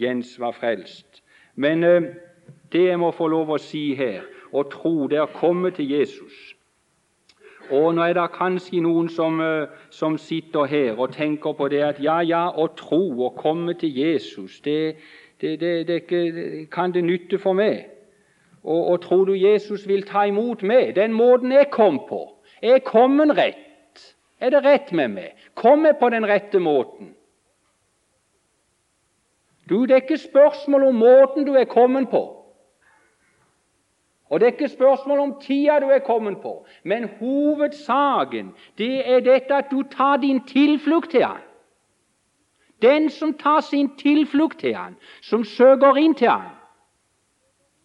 [0.00, 1.22] Jens var frelst.
[1.54, 2.02] Men eh,
[2.72, 6.56] det jeg må få lov å si her, og tro det er kommet til Jesus
[7.70, 11.82] Og nå er det kanskje noen som, eh, som, sitter her og tenker på det
[11.86, 14.96] at ja, ja, å tro og komme til Jesus, det,
[15.40, 16.00] det, det,
[16.72, 17.86] kan det nytte for meg.
[18.64, 20.96] Og, og, tror du Jesus vil ta imot meg?
[20.96, 22.24] Den måten jeg kom på.
[22.62, 24.02] Er kommet rett?
[24.40, 25.48] Er det rett med meg?
[25.54, 27.14] Kom jeg på den rette måten?
[29.70, 32.36] Du, Det er ikke spørsmål om måten du er kommet på.
[34.30, 39.20] Og Det er ikke spørsmål om tida du er kommet på, men hovedsaken det er
[39.20, 41.40] dette at du tar din tilflukt til Han.
[42.82, 46.50] Den som tar sin tilflukt til Han, som søker inn til Han,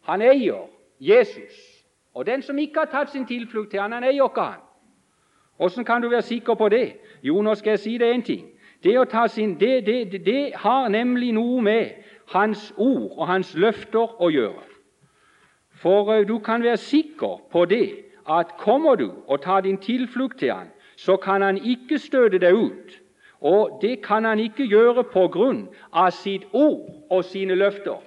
[0.02, 0.68] han eier
[1.00, 1.84] Jesus.
[2.14, 4.62] Og den som ikke har tatt sin tilflukt til Han, han eier ikke Han.
[5.58, 6.98] Hvordan kan du være sikker på det?
[7.24, 8.46] Jo, nå skal jeg si deg en ting.
[8.86, 11.86] Det, sin, det, det, det har nemlig noe med
[12.28, 14.62] Hans ord og Hans løfter å gjøre.
[15.82, 20.40] For uh, du kan være sikker på det at kommer du og tar din tilflukt
[20.40, 23.02] til Han, så kan Han ikke støte deg ut.
[23.42, 27.98] Og det kan Han ikke gjøre på grunn av sitt ord og sine løfter.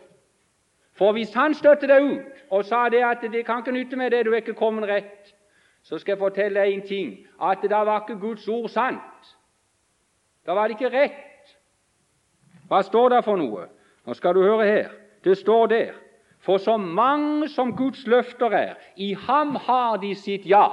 [0.94, 4.10] For hvis Han støtte deg ut og sa det at det kan ikke nytte med
[4.10, 5.34] det, du er ikke kommet rett,
[5.82, 7.12] så skal jeg fortelle deg en ting,
[7.42, 9.34] at da var ikke Guds ord sant.
[10.46, 11.54] Da var det ikke rett.
[12.68, 13.68] Hva står det for noe?
[14.06, 14.92] Nå skal du høre her.
[15.24, 15.96] Det står der
[16.38, 20.68] For så mange som Guds løfter er, i ham har de sitt ja.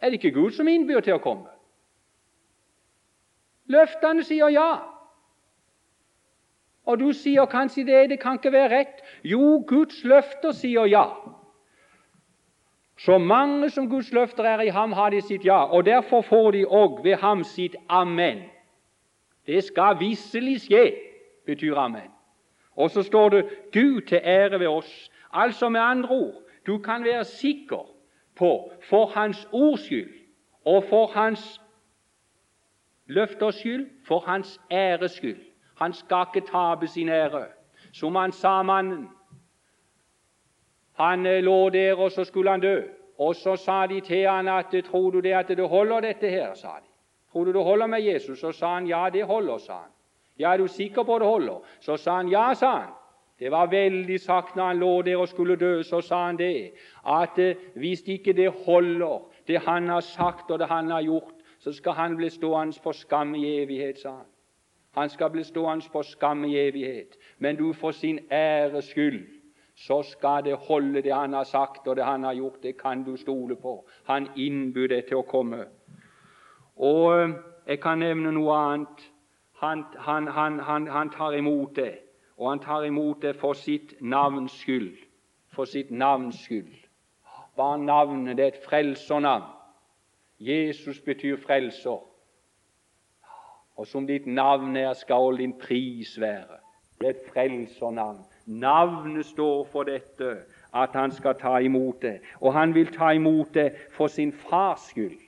[0.00, 1.46] Er det ikke Gud som innbyr til å komme?
[3.70, 4.82] Løftene sier ja.
[6.82, 9.04] Og du sier kanskje det, det kan ikke være rett.
[9.22, 11.04] Jo, Guds løfter sier ja.
[12.98, 16.50] Så mange som Guds løfter er i ham, har de sitt ja, og derfor får
[16.50, 18.42] de òg ved ham sitt amen.
[19.46, 20.92] Det skal visselig skje,
[21.46, 22.10] betyr amen.
[22.76, 25.10] Og så står det 'Gud til ære ved oss'.
[25.32, 27.86] Altså med andre ord, du kan være sikker
[28.36, 30.10] på, for Hans ords skyld
[30.64, 31.60] og for Hans
[33.06, 35.40] løfters skyld, for Hans æres skyld.
[35.78, 37.46] Han skal ikke tape sin ære.
[37.92, 39.08] Som han sa mannen
[40.94, 42.82] han eh, lå der, og så skulle han dø.
[43.18, 46.54] Og så sa de til han at 'Tror du det at det holder, dette her?'
[46.54, 46.88] sa de.
[47.32, 49.90] 'Tror du det holder med Jesus?' Så sa han 'Ja, det holder', sa han.
[50.38, 52.90] 'Ja, er du sikker på det holder?' Så sa han 'Ja', sa han.
[53.38, 56.72] Det var veldig sagt når han lå der og skulle dø, så sa han det,
[57.06, 61.34] at eh, hvis ikke det holder, det han har sagt og det han har gjort,
[61.58, 64.26] så skal han bli stående på skam i evighet, sa han.
[64.94, 67.16] Han skal bli stående på skam i evighet.
[67.38, 69.41] Men du, for sin æres skyld,
[69.74, 72.62] så skal det holde det han har sagt og det han har gjort.
[72.62, 73.88] Det kan du stole på.
[74.04, 75.64] Han innbyr deg til å komme.
[76.76, 77.34] Og eh,
[77.66, 79.08] jeg kan nevne noe annet.
[79.62, 81.98] Han, han, han, han, tar imot det,
[82.36, 84.96] og han tar imot det for sitt navns skyld.
[85.54, 86.72] For sitt navns skyld.
[87.58, 88.36] Er navnet?
[88.36, 89.50] Det er et frelsernavn.
[90.40, 92.00] Jesus betyr frelser.
[93.76, 96.58] Og som ditt navn er, skal din pris være.
[97.00, 98.24] Det er et frelsernavn.
[98.60, 100.36] Navnet står for dette,
[100.74, 102.18] at han skal ta imot det.
[102.40, 105.18] Og han vil ta imot det for sin fars skyld.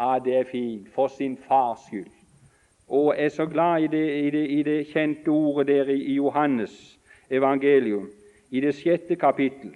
[0.00, 0.88] Ja, det er fint.
[0.94, 2.10] For sin fars skyld.
[2.88, 6.14] Og jeg er så glad i det, i det, i det kjente ordet der i
[6.14, 6.98] Johannes
[7.30, 8.10] evangelium,
[8.50, 9.74] i det sjette kapittel.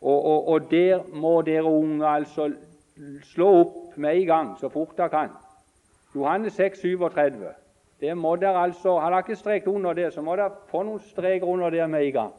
[0.00, 2.52] Og, og, og, der må dere unge altså
[3.22, 5.28] slå opp med en gang, så fort dere kan.
[6.14, 7.46] Johannes 6, 37.
[8.02, 11.00] Det må dere altså, Han Har ikke strekt under det, så må dere få noen
[11.06, 12.32] streker under der med en gang.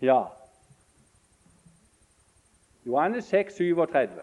[0.00, 0.20] Ja.
[2.86, 4.20] Johannes 6, 37.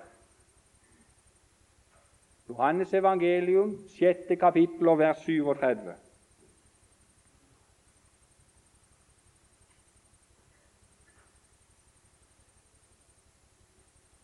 [2.49, 5.93] Johannes evangelium, sjette kapittel og vers 37.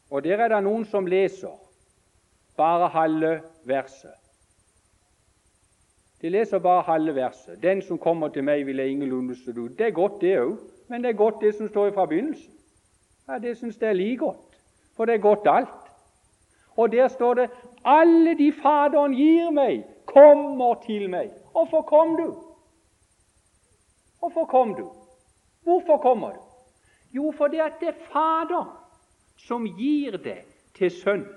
[0.09, 1.51] Og Der er det noen som leser
[2.57, 4.26] bare halve verset.
[6.21, 7.63] De leser bare halve verset.
[7.63, 11.03] 'Den som kommer til meg, vil jeg ingenlunde ut.' Det er godt, det òg, men
[11.03, 12.53] det er godt det som står fra begynnelsen.
[13.29, 14.57] Ja, Det syns jeg er like godt,
[14.95, 15.69] for det er godt alt.
[16.77, 17.49] Og der står det
[17.85, 21.51] 'Alle de Faderen gir meg, kommer til meg'.
[21.51, 22.35] Hvorfor kom du?
[24.19, 24.91] Hvorfor kom du?
[25.63, 26.39] Hvorfor kommer du?
[27.13, 28.87] Jo, fordi det er Fader
[29.37, 30.37] som gir det
[30.77, 31.27] til Sønnen.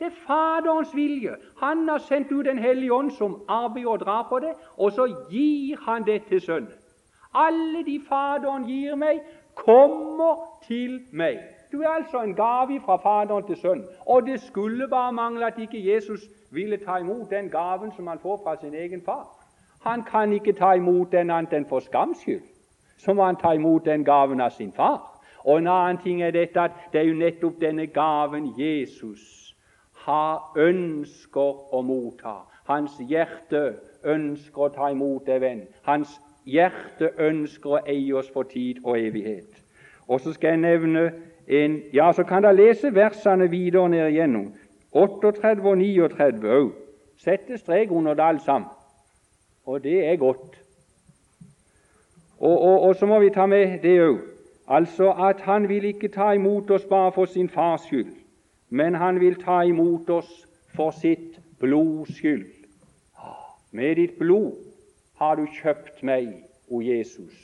[0.00, 1.34] Det er Faderens vilje.
[1.56, 5.06] Han har sendt ut Den hellige ånd som arbeider og drar på det, og så
[5.30, 6.68] gir han det til Sønnen.
[7.34, 9.20] Alle de Faderen gir meg,
[9.54, 10.36] kommer
[10.66, 11.38] til meg.
[11.72, 13.84] Du er altså en gave fra Faderen til Sønnen.
[14.06, 18.18] Og det skulle bare mangle at ikke Jesus ville ta imot den gaven som han
[18.18, 19.28] får fra sin egen far.
[19.80, 22.42] Han kan ikke ta imot den annet enn for skams skyld.
[22.98, 25.20] Så må han ta imot den gaven av sin far.
[25.44, 29.39] Og en annen ting er dette at det er jo nettopp denne gaven Jesus
[30.06, 32.40] har ønsker å motta.
[32.68, 35.64] Hans hjerte ønsker å ta imot deg, venn.
[35.82, 39.60] Hans hjerte ønsker å eie oss for tid og evighet.
[40.08, 41.10] Og så skal jeg nevne
[41.50, 44.52] en Ja, så kan dere lese versene videre ned igjennom.
[44.92, 46.72] 38 og 39 òg.
[47.18, 48.70] Sette strek under det alt sammen.
[49.66, 50.56] Og det er godt.
[52.38, 54.18] Og, og, og så må vi ta med det òg.
[54.70, 58.14] Altså at han vil ikke ta imot oss bare for sin fars skyld,
[58.70, 60.30] men han vil ta imot oss
[60.76, 62.46] for sitt blods skyld.
[63.70, 64.56] Med ditt blod
[65.18, 66.30] har du kjøpt meg,
[66.70, 67.34] o Jesus.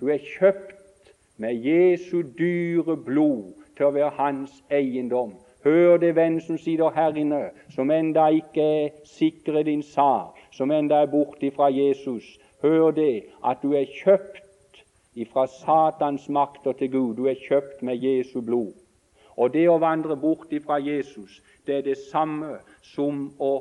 [0.00, 5.32] Du er kjøpt med Jesu dyre blod til å være hans eiendom.
[5.64, 10.72] Hør det, venn som sitter her inne, som enda ikke er sikre din sak, som
[10.72, 12.24] enda er borte fra Jesus.
[12.64, 14.84] Hør det, at du er kjøpt
[15.20, 17.16] ifra Satans makter til Gud.
[17.16, 18.72] Du er kjøpt med Jesu blod.
[19.40, 23.52] Og det å vandre bort ifra Jesus, det er det samme som å,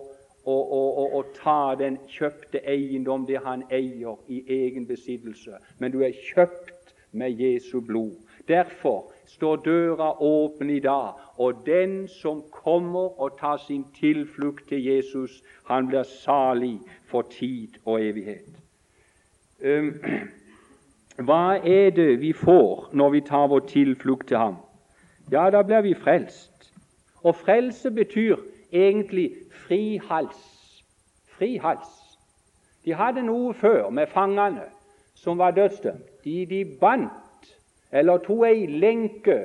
[0.44, 5.62] å, å, å ta den kjøpte eiendom, det han eier, i egen besittelse.
[5.80, 8.18] Men du er kjøpt med Jesu blod.
[8.50, 14.84] Derfor står døra åpen i dag, og den som kommer og tar sin tilflukt til
[14.84, 15.40] Jesus,
[15.70, 18.50] han blir salig for tid og evighet.
[21.28, 24.60] Hva er det vi får når vi tar vår tilflukt til ham?
[25.32, 26.74] Ja, da blir vi frelst.
[27.24, 28.36] Og frelse betyr
[28.72, 30.40] egentlig fri hals.
[31.28, 32.18] Fri hals.
[32.86, 34.66] De hadde noe før med fangene
[35.16, 36.24] som var dødsdømt.
[36.24, 37.12] De, de bandt
[37.92, 39.38] eller tok ei lenke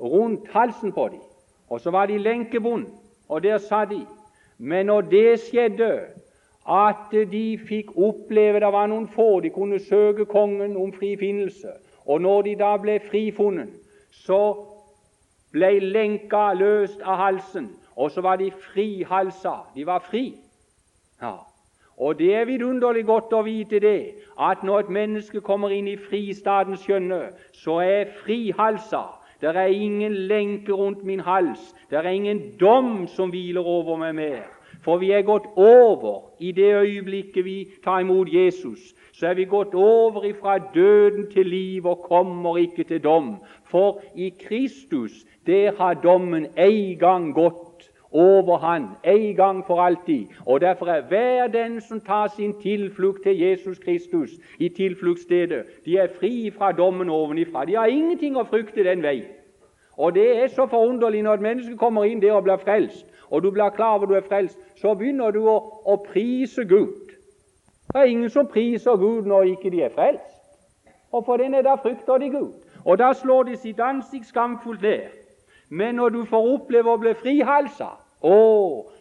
[0.00, 1.20] rundt halsen på dem,
[1.68, 2.86] og så var de lenkebond,
[3.28, 4.00] og der sa de.
[4.58, 5.92] Men når det skjedde,
[6.68, 11.70] at de fikk oppleve Det var noen få de kunne søke kongen om frifinnelse.
[12.06, 13.68] Og når de da ble frifunnet,
[14.10, 14.40] så
[15.52, 19.54] ble lenka løst av halsen, og så var de frihalsa.
[19.74, 20.34] De var fri.
[21.22, 21.36] Ja.
[21.98, 25.96] Og det er vidunderlig godt å vite det, at når et menneske kommer inn i
[25.98, 29.02] fristadens skjønne, så er frihalsa.
[29.40, 31.74] Det er ingen lenke rundt min hals.
[31.90, 34.46] Det er ingen dom som hviler over meg mer.
[34.88, 38.94] For vi er gått over i det øyeblikket vi tar imot Jesus.
[39.12, 43.34] Så er vi gått over ifra døden til liv og kommer ikke til dom.
[43.64, 45.12] For i Kristus
[45.46, 50.26] der har dommen en gang gått over han, en gang for alltid.
[50.46, 55.98] Og Derfor er hver den som tar sin tilflukt til Jesus Kristus i tilfluktsstedet, de
[55.98, 57.64] er fri fra dommen ovenifra.
[57.64, 59.22] De har ingenting å frykte den vei.
[59.98, 63.42] Og Det er så forunderlig når et menneske kommer inn der og blir frelst, og
[63.42, 67.12] du blir klar over du er frelst, så begynner du å, å prise Gud.
[67.92, 70.34] Det er ingen som priser Gud når ikke de er frelst.
[71.12, 72.52] Og for den er da frykter de Gud.
[72.84, 75.08] Og da slår de sitt ansikt skamfullt ned.
[75.68, 77.90] Men når du får oppleve å bli frihalsa,
[78.24, 78.36] å,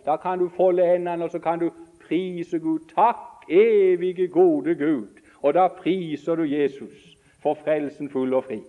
[0.06, 1.70] da kan du folde hendene og så kan du
[2.04, 2.88] prise Gud.
[2.96, 5.24] Takk, evige, gode Gud.
[5.42, 8.62] Og da priser du Jesus for frelsen full og fri.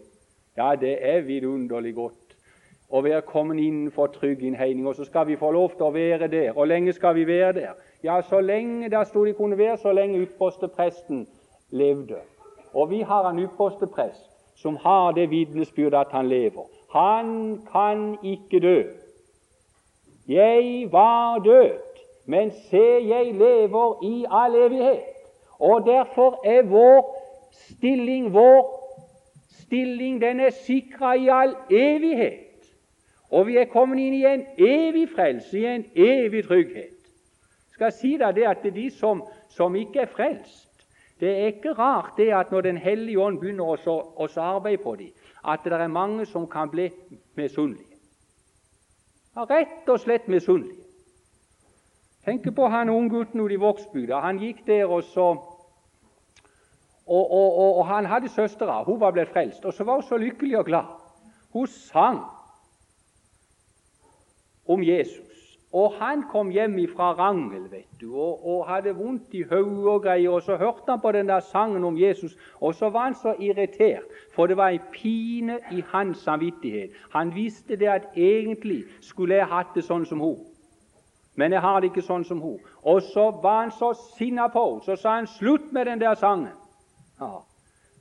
[0.59, 2.28] Ja, det er vidunderlig godt
[2.89, 4.87] å være kommet innenfor trygg innhegning.
[4.87, 6.53] Og så skal vi få lov til å være der.
[6.57, 7.77] Og lenge skal vi være der?
[8.05, 11.27] Ja, så lenge der sto de kunne være, så lenge ypperstepresten
[11.71, 12.23] levde.
[12.73, 14.25] Og vi har en yppersteprest
[14.59, 16.65] som har det vitnesbyrdet at han lever.
[16.93, 18.83] Han kan ikke dø.
[20.29, 21.79] Jeg var død,
[22.27, 25.05] men se, jeg lever i all evighet.
[25.59, 27.07] Og derfor er vår
[27.53, 28.67] stilling, vår
[29.61, 32.48] stilling, den er sikra i all evighet.
[33.31, 36.95] Og vi er kommet inn i en evig frelse, i en evig trygghet.
[36.95, 39.23] Jeg skal si deg det at det er de som,
[39.55, 40.65] som ikke er frelst
[41.21, 45.13] Det er ikke rart det at når Den hellige ånd begynner å arbeide på dem,
[45.45, 46.91] at det er mange som kan bli
[47.35, 47.99] misunnelige.
[49.37, 50.85] Ja, rett og slett misunnelige.
[52.25, 54.21] Tenk på han unggutten ute i Vågsbygda.
[54.21, 55.29] Han gikk der, og så
[57.09, 58.83] og, og, og, og han hadde søstera.
[58.85, 59.65] Hun var blitt frelst.
[59.65, 60.91] Og så var hun så lykkelig og glad.
[61.53, 62.21] Hun sang
[64.69, 65.29] om Jesus.
[65.73, 70.03] Og Han kom hjem fra Rangel vet du, og, og hadde vondt i hodet og
[70.03, 70.31] greier.
[70.31, 73.35] og Så hørte han på den der sangen om Jesus, og så var han så
[73.39, 74.03] irritert,
[74.35, 76.91] for det var en pine i hans samvittighet.
[77.11, 80.39] Han visste det at egentlig skulle jeg hatt det sånn som hun.
[81.37, 82.59] Men jeg har det ikke sånn som hun.
[82.83, 84.83] Og så var han så sinna på henne.
[84.85, 86.57] Så sa han slutt med den der sangen.
[87.21, 87.45] Ja.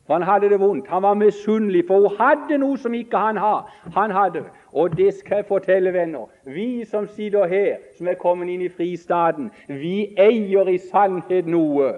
[0.07, 0.87] For han hadde det vondt.
[0.87, 3.67] Han var misunnelig, for hun hadde noe som ikke han har.
[3.95, 4.45] Han hadde.
[4.71, 6.29] Og det skal jeg fortelle, venner.
[6.45, 11.91] Vi som sitter her, som er kommet inn i fristaden, vi eier i sannhet noe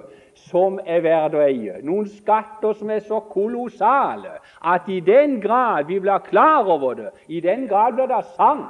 [0.50, 1.78] som er verdt å eie.
[1.86, 7.12] Noen skatter som er så kolossale at i den grad vi blir klar over det,
[7.28, 8.66] i den grad blir det sang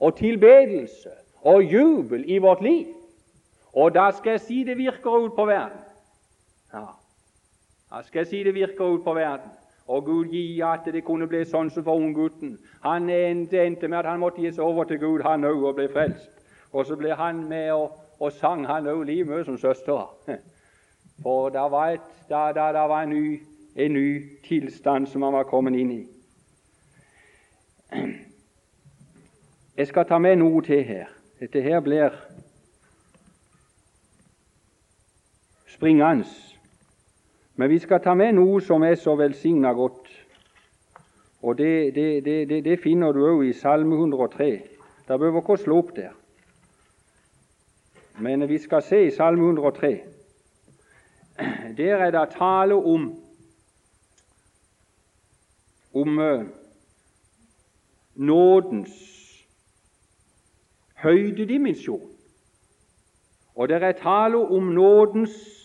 [0.00, 1.12] og tilbedelse
[1.44, 2.90] og jubel i vårt liv.
[3.74, 5.82] Og da skal jeg si det virker ut på verden.
[6.74, 7.03] Ja.
[7.94, 9.50] Da skal jeg si det virker ut på verden.
[9.86, 12.56] Og Gud gi at det kunne bli sånn som for unggutten.
[12.82, 15.86] Han endte, med at han måtte gi seg over til Gud, han òg, og ble
[15.92, 16.30] frelst.
[16.72, 20.08] Og så ble han med og, og sang, han òg, like mye som søstera.
[21.22, 23.42] For det var, et, da, da, da var en, ny,
[23.76, 26.02] en ny tilstand som han var kommet inn i.
[29.78, 31.14] Jeg skal ta med noe til her.
[31.38, 32.10] Dette her blir
[35.70, 36.53] springende.
[37.56, 40.08] Men vi skal ta med noe som er så velsigna godt.
[41.42, 44.48] Og det, det, det, det finner du òg i Salme 103.
[45.08, 46.14] Da behøver ikke å slå opp der.
[48.18, 49.92] Men vi skal se i Salme 103.
[51.78, 53.12] Der er det tale om
[55.94, 56.42] om uh,
[58.14, 58.90] nådens
[60.94, 62.10] høydedimensjon.
[63.54, 65.63] Og det er tale om nådens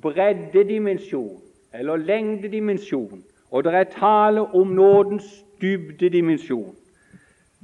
[0.00, 1.42] breddedimensjon,
[1.74, 6.74] eller lengdedimensjon, og det er tale om nådens dybdedimensjon.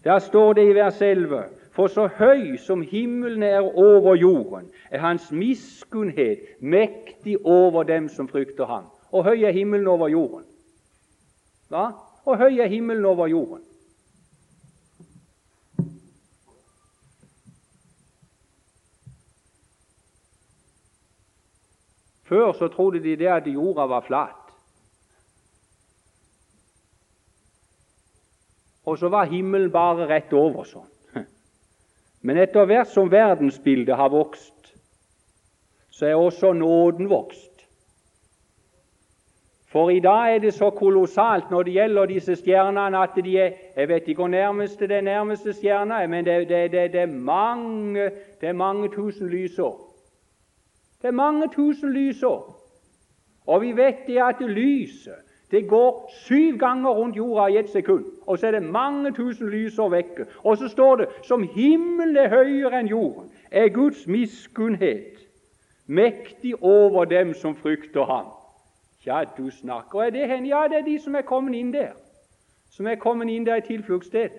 [0.05, 4.99] Der står det i vers 11 For så høy som himmelen er over jorden, er
[4.99, 8.85] hans miskunnhet mektig over dem som frykter ham.
[9.13, 10.45] Og høy er himmelen over jorden.
[11.69, 11.85] Hva?
[12.25, 13.63] Og høy er himmelen over jorden.
[22.29, 24.45] Før så trodde de det at jorda var flat.
[28.85, 30.89] Og så var himmelen bare rett over sånn.
[32.25, 34.73] Men etter hvert som verdensbildet har vokst,
[35.93, 37.49] så er også nåden vokst.
[39.69, 43.53] For i dag er det så kolossalt når det gjelder disse stjernene, at de er
[43.77, 47.07] Jeg vet ikke hvor nærmeste den nærmeste stjerna er, men det, det, det, det, er
[47.07, 48.11] mange,
[48.41, 49.88] det er mange tusen lysår.
[51.03, 52.55] Det er mange tusen lysår.
[53.47, 55.15] Og vi vet det at lyset
[55.51, 58.05] det går syv ganger rundt jorda i et sekund.
[58.27, 60.27] Og så er det mange tusen lysår vekke.
[60.45, 65.25] Og så står det som himmelen er høyere enn jorden, er Guds miskunnhet
[65.87, 68.27] mektig over dem som frykter ham.
[69.07, 69.99] Ja, du snakker.
[69.99, 70.47] Og Er det hen?
[70.47, 71.93] Ja, det er de som er kommet inn der.
[72.71, 74.31] Som er kommet inn der i tilfluktssted.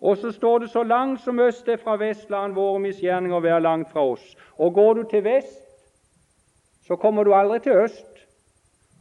[0.00, 3.90] Og så står det så langt som øst er fra Vestland, våre misgjerninger være langt
[3.90, 4.36] fra oss.
[4.58, 5.62] Og går du til vest,
[6.86, 8.06] så kommer du aldri til øst.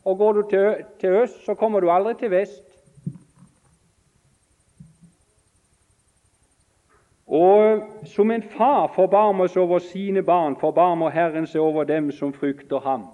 [0.05, 2.61] Og går du til, til øst, så kommer du aldri til vest.
[7.27, 12.33] Og som en far forbarmer seg over sine barn, forbarmer Herren seg over dem som
[12.33, 13.07] frykter ham.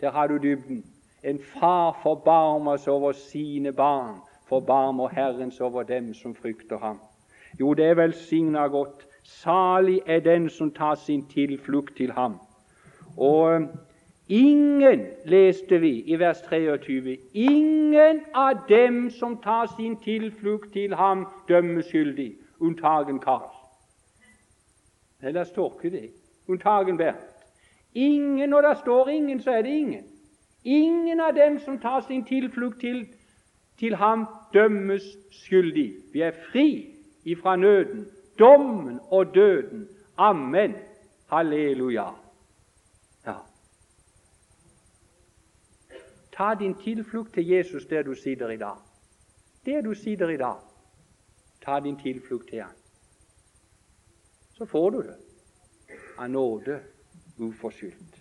[0.00, 0.84] Der har du dybden.
[1.22, 4.16] En far forbarmer seg over sine barn,
[4.48, 6.98] forbarmer Herren seg over dem som frykter ham.
[7.60, 9.06] Jo, det er velsigna godt.
[9.22, 12.38] Salig er den som tar sin tilflukt til ham.
[13.16, 13.68] Og
[14.28, 21.26] ingen, leste vi i vers 23, ingen av dem som tar sin tilflukt til ham,
[21.48, 23.50] dømmes skyldig, unntagen Karl.
[25.22, 26.10] Nei, det står ikke det.
[26.48, 27.34] Unntagen Bernt.
[27.94, 30.04] Ingen, og det står ingen, så er det ingen.
[30.64, 33.06] Ingen av dem som tar sin tilflukt til,
[33.78, 35.92] til ham, dømmes skyldig.
[36.12, 36.97] Vi er fri
[37.32, 38.06] ifra nøden,
[38.38, 39.88] dommen og døden.
[40.16, 40.74] Amen.
[41.26, 42.08] Halleluja.
[43.26, 43.36] Ja.
[46.36, 48.76] Ta din tilflukt til Jesus der du sitter i dag.
[49.66, 50.56] Der du sitter i dag,
[51.64, 52.74] ta din tilflukt til Han.
[54.52, 55.16] Så får du det
[56.18, 56.80] av nåde
[57.38, 58.16] uforskyldt.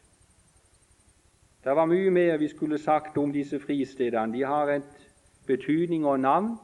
[1.63, 4.33] Det var mye mer vi skulle sagt om disse fristedene.
[4.33, 5.07] De har et
[5.47, 6.57] betydning og navn,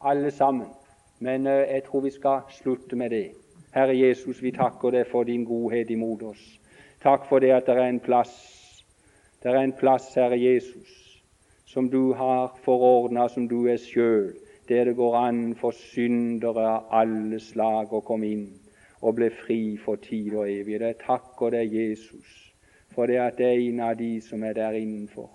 [0.00, 0.68] alle sammen.
[1.18, 3.26] Men eh, jeg tror vi skal slutte med det.
[3.74, 6.44] Herre Jesus, vi takker deg for din godhet imot oss.
[7.02, 8.34] Takk for det at det er en plass,
[9.42, 11.22] det er en plass, Herre Jesus,
[11.66, 14.32] som du har forordna, som du er sjøl,
[14.68, 18.48] der det går an for syndere av alle slag å komme inn
[19.00, 20.88] og bli fri for tid og evighet.
[20.88, 22.34] Jeg takker deg, Jesus,
[22.94, 25.30] for det at det er en av de som er der innenfor.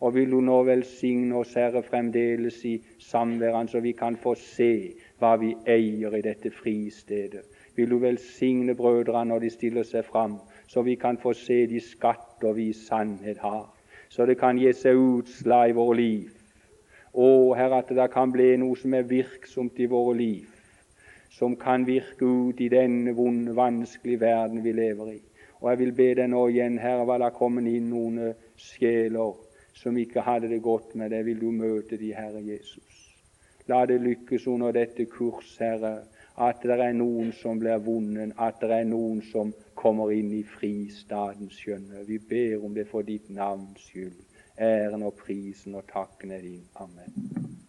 [0.00, 4.72] Og vil du nå velsigne oss, Herre, fremdeles i samværet, så vi kan få se
[5.18, 7.44] hva vi eier i dette fristedet.
[7.76, 11.80] Vil du velsigne brødrene når de stiller seg fram, så vi kan få se de
[11.80, 13.68] skatter vi i sannhet har,
[14.08, 16.34] så det kan gi seg utslag i våre liv.
[17.14, 20.46] Å, Herre, at det kan bli noe som er virksomt i våre liv,
[21.34, 25.18] som kan virke ut i denne vonde, vanskelige verden vi lever i.
[25.60, 29.34] Og jeg vil be deg nå igjen, Herre, hva det kommet inn noen sjeler
[29.78, 32.97] som ikke hadde det godt med deg, vil du møte de, Herre Jesus.
[33.68, 35.98] La det lykkes under dette kurs, Herre,
[36.40, 40.44] at det er noen som blir vunnet, at det er noen som kommer inn i
[40.46, 42.06] fristaden skjønne.
[42.08, 44.16] Vi ber om det for ditt navns skyld.
[44.58, 46.64] Æren og prisen og takken er din.
[46.80, 47.67] Amen.